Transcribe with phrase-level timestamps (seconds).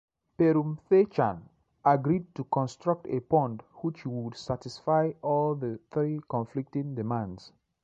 [0.39, 1.43] Perumthachan
[1.85, 7.53] agreed to construct a pond which would satisfy all the three conflicting demands.